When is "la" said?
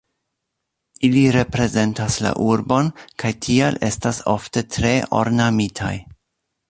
2.27-2.31